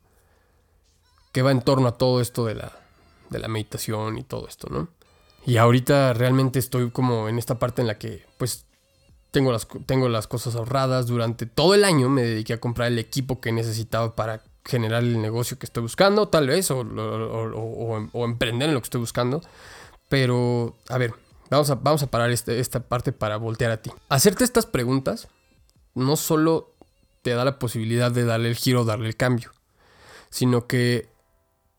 que 1.33 1.43
va 1.43 1.51
en 1.51 1.63
torno 1.63 1.89
a 1.89 1.99
todo 1.99 2.21
esto 2.21 2.45
de 2.45 2.57
la, 2.57 2.73
de 3.31 3.39
la 3.39 3.49
meditación 3.49 4.19
y 4.19 4.25
todo 4.25 4.47
esto, 4.47 4.69
¿no? 4.71 4.89
Y 5.47 5.57
ahorita 5.57 6.13
realmente 6.13 6.59
estoy 6.59 6.91
como 6.91 7.29
en 7.29 7.39
esta 7.39 7.59
parte 7.59 7.81
en 7.81 7.89
la 7.89 7.99
que 7.99 8.27
pues 8.37 8.67
tengo 9.31 9.53
las, 9.53 9.67
tengo 9.87 10.09
las 10.09 10.27
cosas 10.27 10.55
ahorradas. 10.55 11.07
Durante 11.07 11.47
todo 11.47 11.75
el 11.75 11.85
año 11.85 12.09
me 12.09 12.23
dediqué 12.23 12.55
a 12.55 12.61
comprar 12.61 12.89
el 12.89 12.99
equipo 12.99 13.41
que 13.41 13.53
necesitaba 13.53 14.15
para 14.15 14.43
generar 14.65 15.03
el 15.03 15.21
negocio 15.21 15.59
que 15.59 15.67
estoy 15.67 15.83
buscando, 15.83 16.29
tal 16.29 16.49
vez, 16.49 16.71
o, 16.71 16.81
o, 16.81 18.25
emprender 18.25 18.69
en 18.69 18.75
lo 18.75 18.81
que 18.81 18.87
estoy 18.87 19.01
buscando. 19.01 19.41
Pero, 20.09 20.77
a 20.89 20.99
ver, 20.99 21.15
vamos 21.49 21.71
a, 21.71 21.77
vamos 21.77 22.03
a 22.03 22.09
parar 22.09 22.31
este, 22.31 22.61
esta 22.61 22.81
parte 22.81 23.13
para 23.13 23.37
voltear 23.37 23.71
a 23.71 23.81
ti. 23.81 23.91
Hacerte 24.09 24.45
estas 24.45 24.67
preguntas 24.67 25.29
no 25.95 26.17
solo 26.17 26.75
te 27.23 27.31
da 27.31 27.45
la 27.45 27.59
posibilidad 27.59 28.11
de 28.11 28.25
darle 28.25 28.49
el 28.49 28.57
giro, 28.57 28.85
darle 28.85 29.09
el 29.09 29.17
cambio, 29.17 29.53
sino 30.31 30.67
que 30.67 31.09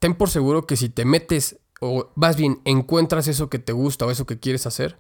ten 0.02 0.16
por 0.16 0.32
seguro 0.32 0.66
que 0.66 0.78
si 0.78 0.90
te 0.90 1.06
metes 1.06 1.60
o 1.80 2.10
más 2.16 2.36
bien 2.36 2.60
encuentras 2.66 3.28
eso 3.28 3.52
que 3.52 3.60
te 3.60 3.72
gusta 3.72 4.08
o 4.08 4.12
eso 4.12 4.26
que 4.26 4.40
quieres 4.40 4.66
hacer, 4.66 4.98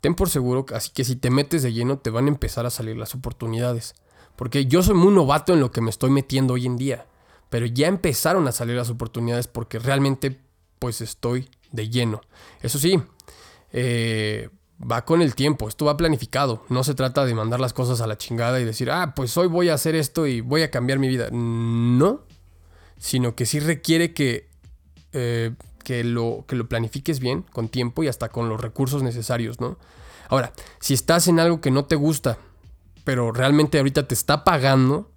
ten 0.00 0.16
por 0.16 0.28
seguro 0.28 0.66
así 0.74 0.90
que 0.92 1.04
si 1.04 1.14
te 1.14 1.30
metes 1.30 1.62
de 1.62 1.72
lleno 1.72 1.98
te 1.98 2.10
van 2.10 2.24
a 2.24 2.28
empezar 2.28 2.66
a 2.66 2.70
salir 2.70 2.96
las 2.96 3.14
oportunidades. 3.14 3.94
Porque 4.34 4.66
yo 4.66 4.82
soy 4.82 4.94
muy 4.94 5.14
novato 5.14 5.52
en 5.52 5.60
lo 5.60 5.70
que 5.70 5.80
me 5.80 5.90
estoy 5.90 6.10
metiendo 6.10 6.54
hoy 6.54 6.66
en 6.66 6.76
día, 6.76 7.06
pero 7.50 7.66
ya 7.66 7.86
empezaron 7.86 8.48
a 8.48 8.52
salir 8.52 8.74
las 8.74 8.90
oportunidades 8.90 9.46
porque 9.46 9.78
realmente 9.78 10.40
pues 10.80 11.00
estoy 11.00 11.48
de 11.70 11.88
lleno. 11.88 12.20
Eso 12.62 12.80
sí, 12.80 13.00
eh, 13.72 14.48
va 14.80 15.04
con 15.04 15.22
el 15.22 15.36
tiempo, 15.36 15.68
esto 15.68 15.84
va 15.84 15.96
planificado. 15.96 16.64
No 16.68 16.82
se 16.82 16.94
trata 16.94 17.24
de 17.24 17.34
mandar 17.36 17.60
las 17.60 17.72
cosas 17.74 18.00
a 18.00 18.08
la 18.08 18.18
chingada 18.18 18.58
y 18.58 18.64
decir, 18.64 18.90
ah, 18.90 19.12
pues 19.14 19.36
hoy 19.36 19.46
voy 19.46 19.68
a 19.68 19.74
hacer 19.74 19.94
esto 19.94 20.26
y 20.26 20.40
voy 20.40 20.62
a 20.62 20.70
cambiar 20.72 20.98
mi 20.98 21.06
vida. 21.06 21.28
No, 21.30 22.22
sino 23.02 23.34
que 23.34 23.46
sí 23.46 23.58
requiere 23.58 24.14
que, 24.14 24.48
eh, 25.12 25.50
que, 25.82 26.04
lo, 26.04 26.44
que 26.46 26.54
lo 26.54 26.68
planifiques 26.68 27.18
bien, 27.18 27.42
con 27.42 27.68
tiempo 27.68 28.04
y 28.04 28.08
hasta 28.08 28.28
con 28.28 28.48
los 28.48 28.60
recursos 28.60 29.02
necesarios, 29.02 29.60
¿no? 29.60 29.76
Ahora, 30.28 30.52
si 30.78 30.94
estás 30.94 31.26
en 31.26 31.40
algo 31.40 31.60
que 31.60 31.72
no 31.72 31.84
te 31.84 31.96
gusta, 31.96 32.38
pero 33.02 33.32
realmente 33.32 33.78
ahorita 33.78 34.06
te 34.06 34.14
está 34.14 34.44
pagando, 34.44 35.10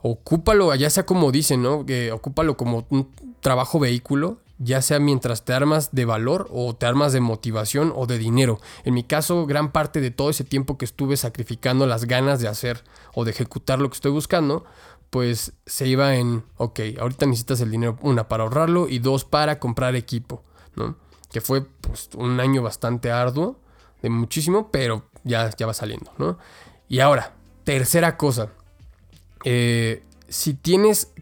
ocúpalo, 0.00 0.72
ya 0.76 0.88
sea 0.90 1.06
como 1.06 1.32
dicen, 1.32 1.60
¿no? 1.60 1.84
Que 1.84 2.12
ocúpalo 2.12 2.56
como 2.56 2.86
un 2.88 3.10
trabajo 3.40 3.80
vehículo, 3.80 4.38
ya 4.58 4.80
sea 4.80 5.00
mientras 5.00 5.44
te 5.44 5.52
armas 5.52 5.90
de 5.90 6.04
valor 6.04 6.48
o 6.52 6.76
te 6.76 6.86
armas 6.86 7.12
de 7.12 7.20
motivación 7.20 7.92
o 7.96 8.06
de 8.06 8.18
dinero. 8.18 8.60
En 8.84 8.94
mi 8.94 9.02
caso, 9.02 9.44
gran 9.44 9.72
parte 9.72 10.00
de 10.00 10.12
todo 10.12 10.30
ese 10.30 10.44
tiempo 10.44 10.78
que 10.78 10.84
estuve 10.84 11.16
sacrificando 11.16 11.84
las 11.88 12.04
ganas 12.04 12.38
de 12.38 12.46
hacer 12.46 12.84
o 13.12 13.24
de 13.24 13.32
ejecutar 13.32 13.80
lo 13.80 13.90
que 13.90 13.94
estoy 13.94 14.12
buscando, 14.12 14.64
pues 15.10 15.52
se 15.66 15.86
iba 15.86 16.16
en, 16.16 16.44
ok, 16.56 16.80
ahorita 17.00 17.26
necesitas 17.26 17.60
el 17.60 17.70
dinero, 17.70 17.98
una, 18.02 18.28
para 18.28 18.44
ahorrarlo 18.44 18.88
y 18.88 18.98
dos, 18.98 19.24
para 19.24 19.58
comprar 19.58 19.96
equipo, 19.96 20.44
¿no? 20.76 20.96
Que 21.32 21.40
fue 21.40 21.62
pues, 21.62 22.10
un 22.16 22.40
año 22.40 22.62
bastante 22.62 23.10
arduo, 23.10 23.58
de 24.02 24.10
muchísimo, 24.10 24.70
pero 24.70 25.08
ya, 25.24 25.50
ya 25.56 25.66
va 25.66 25.74
saliendo, 25.74 26.12
¿no? 26.18 26.38
Y 26.88 27.00
ahora, 27.00 27.34
tercera 27.64 28.16
cosa, 28.16 28.50
eh, 29.44 30.02
si 30.28 30.54
tienes 30.54 31.12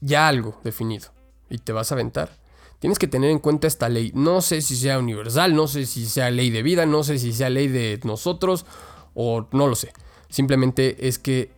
ya 0.00 0.28
algo 0.28 0.60
definido 0.64 1.08
y 1.48 1.58
te 1.58 1.72
vas 1.72 1.92
a 1.92 1.94
aventar, 1.94 2.30
tienes 2.78 2.98
que 2.98 3.06
tener 3.06 3.30
en 3.30 3.38
cuenta 3.38 3.66
esta 3.66 3.88
ley. 3.88 4.12
No 4.14 4.40
sé 4.40 4.60
si 4.60 4.76
sea 4.76 4.98
universal, 4.98 5.54
no 5.54 5.68
sé 5.68 5.86
si 5.86 6.06
sea 6.06 6.30
ley 6.30 6.50
de 6.50 6.62
vida, 6.62 6.84
no 6.84 7.04
sé 7.04 7.18
si 7.18 7.32
sea 7.32 7.48
ley 7.48 7.68
de 7.68 8.00
nosotros 8.04 8.66
o 9.14 9.46
no 9.52 9.66
lo 9.66 9.74
sé. 9.74 9.92
Simplemente 10.28 11.06
es 11.06 11.18
que 11.18 11.52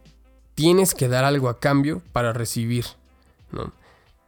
tienes 0.54 0.94
que 0.94 1.08
dar 1.08 1.24
algo 1.24 1.48
a 1.48 1.58
cambio 1.58 2.02
para 2.12 2.32
recibir. 2.32 2.84
¿no? 3.52 3.72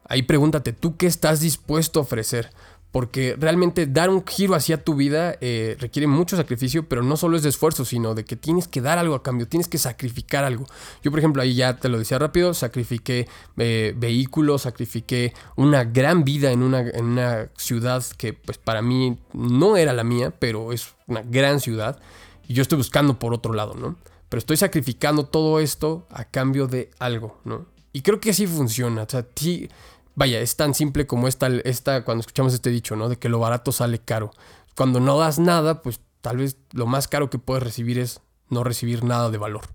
Ahí 0.09 0.23
pregúntate, 0.23 0.73
¿tú 0.73 0.97
qué 0.97 1.07
estás 1.07 1.41
dispuesto 1.41 2.01
a 2.01 2.03
ofrecer? 2.03 2.51
Porque 2.93 3.37
realmente 3.39 3.87
dar 3.87 4.09
un 4.09 4.25
giro 4.27 4.55
hacia 4.55 4.83
tu 4.83 4.95
vida 4.95 5.37
eh, 5.41 5.77
requiere 5.79 6.07
mucho 6.07 6.37
sacrificio, 6.37 6.89
pero 6.89 7.03
no 7.03 7.17
solo 7.17 7.37
es 7.37 7.43
de 7.43 7.51
esfuerzo, 7.51 7.85
sino 7.85 8.15
de 8.15 8.25
que 8.25 8.37
tienes 8.37 8.69
que 8.69 8.81
dar 8.81 8.99
algo 8.99 9.15
a 9.15 9.23
cambio, 9.23 9.47
tienes 9.49 9.69
que 9.69 9.77
sacrificar 9.77 10.45
algo. 10.45 10.65
Yo, 11.03 11.11
por 11.11 11.19
ejemplo, 11.19 11.43
ahí 11.43 11.55
ya 11.55 11.77
te 11.77 11.91
lo 11.91 11.99
decía 11.99 12.19
rápido, 12.19 12.55
sacrifiqué 12.55 13.29
eh, 13.59 13.93
vehículos, 13.97 14.63
sacrifiqué 14.63 15.35
una 15.57 15.85
gran 15.85 16.25
vida 16.25 16.53
en 16.53 16.63
una, 16.63 16.81
en 16.81 17.05
una 17.05 17.49
ciudad 17.57 18.03
que 18.17 18.33
pues 18.33 18.57
para 18.57 18.81
mí 18.81 19.19
no 19.35 19.77
era 19.77 19.93
la 19.93 20.05
mía, 20.05 20.33
pero 20.39 20.73
es 20.73 20.95
una 21.07 21.23
gran 21.23 21.61
ciudad. 21.61 22.01
Y 22.49 22.55
yo 22.55 22.63
estoy 22.63 22.79
buscando 22.79 23.19
por 23.19 23.35
otro 23.35 23.53
lado, 23.53 23.75
¿no? 23.75 23.97
Pero 24.29 24.39
estoy 24.39 24.57
sacrificando 24.57 25.27
todo 25.27 25.61
esto 25.61 26.07
a 26.11 26.25
cambio 26.25 26.67
de 26.67 26.91
algo, 26.99 27.41
¿no? 27.45 27.67
Y 27.93 28.03
creo 28.03 28.21
que 28.21 28.31
así 28.31 28.47
funciona. 28.47 29.03
O 29.05 29.09
sea, 29.09 29.27
sí, 29.35 29.71
vaya, 30.15 30.41
es 30.41 30.57
tan 30.57 30.75
simple 30.75 31.07
como 31.07 31.29
esta, 31.29 31.47
esta, 31.65 32.05
cuando 32.05 32.21
escuchamos 32.21 32.53
este 32.53 32.71
dicho, 32.71 32.97
¿no? 32.97 33.09
De 33.09 33.19
que 33.19 33.29
lo 33.29 33.39
barato 33.39 33.73
sale 33.73 34.01
caro. 34.01 34.33
Cuando 34.75 35.01
no 35.01 35.19
das 35.19 35.39
nada, 35.39 35.83
pues 35.83 36.01
tal 36.21 36.39
vez 36.39 36.57
lo 36.73 36.87
más 36.87 37.09
caro 37.09 37.31
que 37.31 37.39
puedes 37.39 37.63
recibir 37.63 37.99
es 37.99 38.21
no 38.51 38.65
recibir 38.65 39.05
nada 39.05 39.31
de 39.31 39.39
valor, 39.39 39.67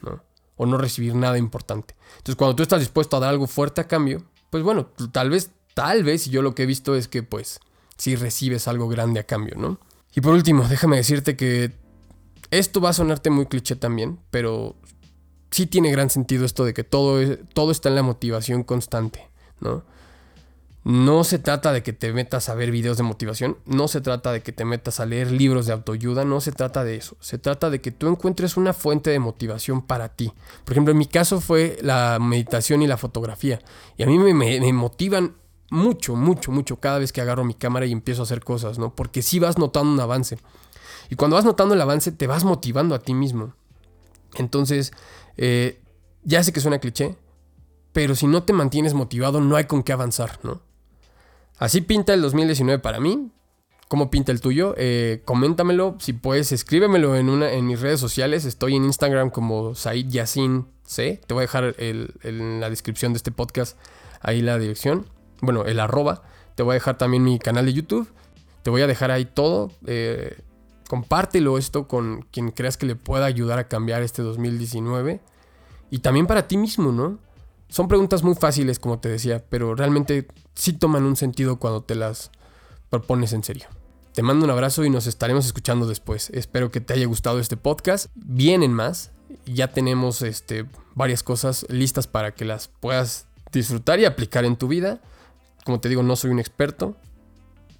¿no? 0.00 0.22
O 0.56 0.66
no 0.66 0.78
recibir 0.78 1.14
nada 1.14 1.36
importante. 1.36 1.96
Entonces, 2.18 2.36
cuando 2.36 2.56
tú 2.56 2.62
estás 2.62 2.80
dispuesto 2.80 3.16
a 3.16 3.20
dar 3.20 3.30
algo 3.30 3.46
fuerte 3.46 3.80
a 3.80 3.88
cambio, 3.88 4.24
pues 4.50 4.62
bueno, 4.62 4.86
tal 5.12 5.30
vez, 5.30 5.50
tal 5.74 6.04
vez, 6.04 6.26
y 6.26 6.30
yo 6.30 6.42
lo 6.42 6.54
que 6.54 6.62
he 6.62 6.66
visto 6.66 6.94
es 6.94 7.08
que, 7.08 7.22
pues, 7.22 7.60
sí 7.98 8.16
recibes 8.16 8.68
algo 8.68 8.88
grande 8.88 9.20
a 9.20 9.24
cambio, 9.24 9.56
¿no? 9.56 9.78
Y 10.14 10.20
por 10.20 10.32
último, 10.32 10.66
déjame 10.66 10.96
decirte 10.96 11.36
que 11.36 11.72
esto 12.50 12.80
va 12.80 12.90
a 12.90 12.92
sonarte 12.92 13.30
muy 13.30 13.46
cliché 13.46 13.76
también, 13.76 14.18
pero 14.30 14.76
sí 15.50 15.66
tiene 15.66 15.90
gran 15.90 16.10
sentido 16.10 16.44
esto 16.44 16.64
de 16.64 16.74
que 16.74 16.84
todo, 16.84 17.20
todo 17.54 17.70
está 17.70 17.88
en 17.88 17.94
la 17.94 18.02
motivación 18.02 18.62
constante, 18.62 19.28
¿no? 19.60 19.84
No 20.84 21.24
se 21.24 21.40
trata 21.40 21.72
de 21.72 21.82
que 21.82 21.92
te 21.92 22.12
metas 22.12 22.48
a 22.48 22.54
ver 22.54 22.70
videos 22.70 22.96
de 22.96 23.02
motivación, 23.02 23.56
no 23.66 23.88
se 23.88 24.00
trata 24.00 24.30
de 24.30 24.42
que 24.42 24.52
te 24.52 24.64
metas 24.64 25.00
a 25.00 25.06
leer 25.06 25.32
libros 25.32 25.66
de 25.66 25.72
autoayuda, 25.72 26.24
no 26.24 26.40
se 26.40 26.52
trata 26.52 26.84
de 26.84 26.94
eso. 26.94 27.16
Se 27.18 27.38
trata 27.38 27.70
de 27.70 27.80
que 27.80 27.90
tú 27.90 28.06
encuentres 28.06 28.56
una 28.56 28.72
fuente 28.72 29.10
de 29.10 29.18
motivación 29.18 29.84
para 29.84 30.10
ti. 30.10 30.32
Por 30.64 30.74
ejemplo, 30.74 30.92
en 30.92 30.98
mi 30.98 31.06
caso 31.06 31.40
fue 31.40 31.76
la 31.82 32.18
meditación 32.20 32.82
y 32.82 32.86
la 32.86 32.96
fotografía. 32.96 33.58
Y 33.96 34.04
a 34.04 34.06
mí 34.06 34.16
me, 34.16 34.32
me 34.32 34.72
motivan 34.72 35.34
mucho, 35.70 36.14
mucho, 36.14 36.52
mucho 36.52 36.76
cada 36.76 37.00
vez 37.00 37.12
que 37.12 37.20
agarro 37.20 37.42
mi 37.42 37.54
cámara 37.54 37.86
y 37.86 37.90
empiezo 37.90 38.22
a 38.22 38.24
hacer 38.24 38.44
cosas, 38.44 38.78
¿no? 38.78 38.94
Porque 38.94 39.22
sí 39.22 39.40
vas 39.40 39.58
notando 39.58 39.92
un 39.92 39.98
avance. 39.98 40.38
Y 41.10 41.16
cuando 41.16 41.36
vas 41.36 41.44
notando 41.44 41.74
el 41.74 41.80
avance, 41.80 42.12
te 42.12 42.26
vas 42.26 42.44
motivando 42.44 42.94
a 42.94 42.98
ti 42.98 43.14
mismo. 43.14 43.54
Entonces, 44.34 44.92
eh, 45.36 45.80
ya 46.22 46.42
sé 46.42 46.52
que 46.52 46.60
suena 46.60 46.78
cliché, 46.78 47.16
pero 47.92 48.14
si 48.14 48.26
no 48.26 48.42
te 48.42 48.52
mantienes 48.52 48.94
motivado, 48.94 49.40
no 49.40 49.56
hay 49.56 49.64
con 49.64 49.82
qué 49.82 49.92
avanzar, 49.92 50.38
¿no? 50.42 50.60
Así 51.58 51.80
pinta 51.80 52.12
el 52.12 52.22
2019 52.22 52.80
para 52.80 53.00
mí. 53.00 53.30
¿Cómo 53.88 54.10
pinta 54.10 54.32
el 54.32 54.40
tuyo? 54.40 54.74
Eh, 54.76 55.22
coméntamelo. 55.24 55.96
Si 56.00 56.12
puedes, 56.12 56.50
escríbemelo 56.52 57.16
en, 57.16 57.30
una, 57.30 57.52
en 57.52 57.66
mis 57.66 57.80
redes 57.80 58.00
sociales. 58.00 58.44
Estoy 58.44 58.74
en 58.74 58.84
Instagram 58.84 59.30
como 59.30 59.74
Said 59.74 60.08
Yassin 60.08 60.66
C. 60.84 61.20
Te 61.26 61.34
voy 61.34 61.42
a 61.42 61.46
dejar 61.46 61.76
en 61.78 62.60
la 62.60 62.68
descripción 62.68 63.12
de 63.12 63.18
este 63.18 63.30
podcast 63.30 63.78
ahí 64.20 64.42
la 64.42 64.58
dirección. 64.58 65.06
Bueno, 65.40 65.64
el 65.64 65.80
arroba. 65.80 66.22
Te 66.54 66.62
voy 66.62 66.72
a 66.72 66.74
dejar 66.74 66.98
también 66.98 67.22
mi 67.22 67.38
canal 67.38 67.66
de 67.66 67.72
YouTube. 67.72 68.08
Te 68.62 68.70
voy 68.70 68.82
a 68.82 68.86
dejar 68.86 69.10
ahí 69.10 69.24
todo. 69.24 69.70
Eh, 69.86 70.38
compártelo 70.88 71.58
esto 71.58 71.88
con 71.88 72.22
quien 72.30 72.50
creas 72.50 72.76
que 72.76 72.86
le 72.86 72.96
pueda 72.96 73.26
ayudar 73.26 73.58
a 73.58 73.68
cambiar 73.68 74.02
este 74.02 74.22
2019. 74.22 75.20
Y 75.90 75.98
también 75.98 76.26
para 76.26 76.48
ti 76.48 76.56
mismo, 76.56 76.92
¿no? 76.92 77.18
Son 77.68 77.88
preguntas 77.88 78.22
muy 78.22 78.34
fáciles, 78.34 78.78
como 78.78 78.98
te 78.98 79.08
decía, 79.08 79.44
pero 79.48 79.74
realmente 79.74 80.26
sí 80.54 80.72
toman 80.72 81.04
un 81.04 81.16
sentido 81.16 81.58
cuando 81.58 81.82
te 81.82 81.94
las 81.94 82.30
propones 82.90 83.32
en 83.32 83.42
serio. 83.42 83.66
Te 84.14 84.22
mando 84.22 84.44
un 84.44 84.50
abrazo 84.50 84.84
y 84.84 84.90
nos 84.90 85.06
estaremos 85.06 85.44
escuchando 85.46 85.86
después. 85.86 86.30
Espero 86.30 86.70
que 86.70 86.80
te 86.80 86.94
haya 86.94 87.06
gustado 87.06 87.38
este 87.38 87.56
podcast. 87.56 88.06
Vienen 88.14 88.72
más. 88.72 89.10
Ya 89.44 89.72
tenemos 89.72 90.22
este, 90.22 90.66
varias 90.94 91.22
cosas 91.22 91.66
listas 91.68 92.06
para 92.06 92.34
que 92.34 92.44
las 92.44 92.68
puedas 92.68 93.26
disfrutar 93.52 93.98
y 94.00 94.04
aplicar 94.04 94.44
en 94.44 94.56
tu 94.56 94.68
vida. 94.68 95.00
Como 95.64 95.80
te 95.80 95.88
digo, 95.88 96.02
no 96.02 96.16
soy 96.16 96.30
un 96.30 96.38
experto. 96.38 96.96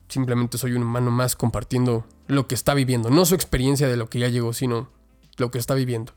Simplemente 0.08 0.58
soy 0.58 0.72
un 0.72 0.82
humano 0.82 1.10
más 1.10 1.36
compartiendo 1.36 2.06
lo 2.26 2.46
que 2.46 2.54
está 2.54 2.74
viviendo. 2.74 3.10
No 3.10 3.24
su 3.24 3.34
experiencia 3.34 3.88
de 3.88 3.96
lo 3.96 4.08
que 4.08 4.20
ya 4.20 4.28
llegó, 4.28 4.52
sino 4.52 4.90
lo 5.36 5.50
que 5.50 5.58
está 5.58 5.74
viviendo. 5.74 6.12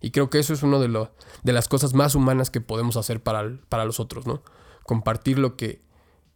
Y 0.00 0.10
creo 0.10 0.30
que 0.30 0.38
eso 0.38 0.52
es 0.52 0.62
una 0.62 0.78
de, 0.78 1.08
de 1.42 1.52
las 1.52 1.68
cosas 1.68 1.94
más 1.94 2.14
humanas 2.14 2.50
que 2.50 2.60
podemos 2.60 2.96
hacer 2.96 3.22
para, 3.22 3.58
para 3.68 3.84
los 3.84 3.98
otros, 3.98 4.26
¿no? 4.26 4.42
Compartir 4.84 5.38
lo 5.38 5.56
que, 5.56 5.82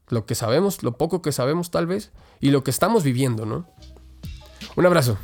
lo 0.09 0.27
que 0.27 0.35
sabemos, 0.35 0.83
lo 0.83 0.97
poco 0.97 1.23
que 1.23 1.33
sabemos 1.33 1.71
tal 1.71 1.87
vez, 1.87 2.11
y 2.41 2.51
lo 2.51 2.65
que 2.65 2.71
estamos 2.71 3.05
viviendo, 3.05 3.47
¿no? 3.47 3.67
Un 4.77 4.87
abrazo. 4.87 5.19